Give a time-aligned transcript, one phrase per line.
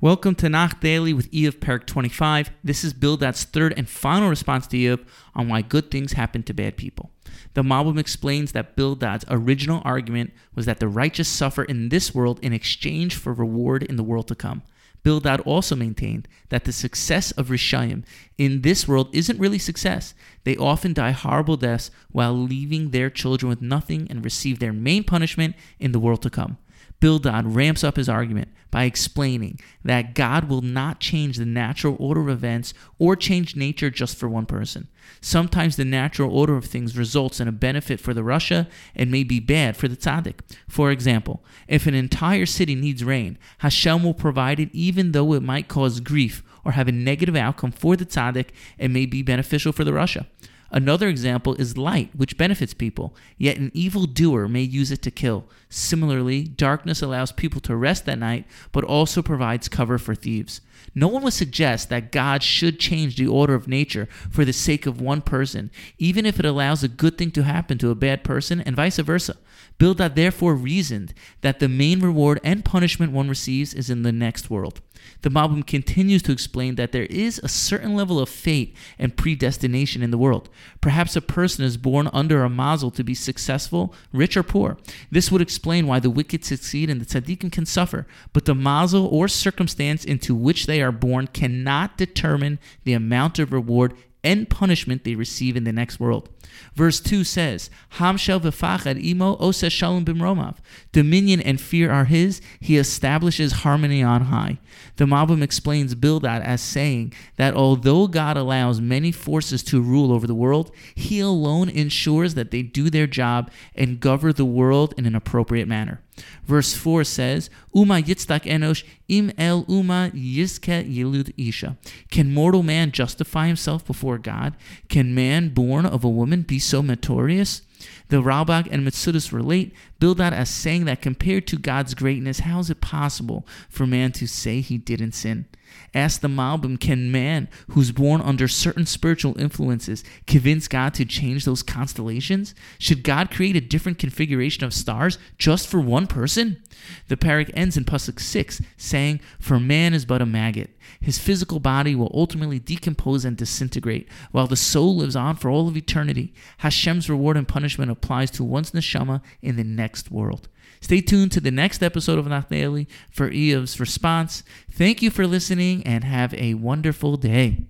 [0.00, 2.52] Welcome to Nach Daily with Eov Perek 25.
[2.62, 6.54] This is Bildad's third and final response to Eov on why good things happen to
[6.54, 7.10] bad people.
[7.54, 12.38] The Malbim explains that Bildad's original argument was that the righteous suffer in this world
[12.44, 14.62] in exchange for reward in the world to come.
[15.02, 18.04] Bildad also maintained that the success of Reshaim
[18.36, 20.14] in this world isn't really success.
[20.44, 25.02] They often die horrible deaths while leaving their children with nothing and receive their main
[25.02, 26.58] punishment in the world to come.
[27.00, 32.22] Bildad ramps up his argument by explaining that God will not change the natural order
[32.22, 34.88] of events or change nature just for one person.
[35.20, 39.24] Sometimes the natural order of things results in a benefit for the Rasha and may
[39.24, 40.40] be bad for the tzaddik.
[40.68, 45.42] For example, if an entire city needs rain, Hashem will provide it even though it
[45.42, 49.72] might cause grief or have a negative outcome for the tzaddik and may be beneficial
[49.72, 50.26] for the Rasha.
[50.70, 55.10] Another example is light, which benefits people, yet an evil doer may use it to
[55.10, 55.46] kill.
[55.70, 60.60] Similarly, darkness allows people to rest at night, but also provides cover for thieves.
[60.94, 64.84] No one would suggest that God should change the order of nature for the sake
[64.84, 68.22] of one person, even if it allows a good thing to happen to a bad
[68.22, 69.36] person, and vice versa.
[69.78, 74.50] Bildad therefore reasoned that the main reward and punishment one receives is in the next
[74.50, 74.80] world.
[75.22, 80.02] The Malbim continues to explain that there is a certain level of fate and predestination
[80.02, 80.48] in the world.
[80.80, 84.76] Perhaps a person is born under a mazel to be successful, rich or poor.
[85.10, 88.06] This would explain why the wicked succeed and the tzaddikim can suffer.
[88.32, 93.52] But the mazel or circumstance into which they are born cannot determine the amount of
[93.52, 96.28] reward and punishment they receive in the next world.
[96.74, 100.56] Verse 2 says, Hamshel v'fachad imo ose shalom bimromav.
[100.92, 102.40] Dominion and fear are his.
[102.60, 104.58] He establishes harmony on high.
[104.96, 110.26] The Malbim explains Bildad as saying that although God allows many forces to rule over
[110.26, 115.06] the world, he alone ensures that they do their job and govern the world in
[115.06, 116.00] an appropriate manner.
[116.44, 121.76] Verse 4 says, Uma yitzdak enosh im el uma yizke yilud isha.
[122.10, 124.56] Can mortal man justify himself before God?
[124.88, 127.62] Can man born of a woman be so notorious?
[128.08, 132.70] The Ralbag and Metzudas relate Bildad as saying that compared to God's greatness, how is
[132.70, 135.46] it possible for man to say he didn't sin?
[135.94, 141.44] Ask the Malbim, can man who's born under certain spiritual influences convince God to change
[141.44, 142.54] those constellations?
[142.78, 146.62] Should God create a different configuration of stars just for one person?
[147.08, 150.70] The perek ends in Pasuk 6 saying, For man is but a maggot.
[151.00, 155.68] His physical body will ultimately decompose and disintegrate, while the soul lives on for all
[155.68, 156.32] of eternity.
[156.58, 160.48] Hashem's reward and punishment applies to one's neshama in the next world.
[160.80, 164.44] Stay tuned to the next episode of Nach Daily for Eov's response.
[164.70, 167.64] Thank you for listening and have a wonderful day.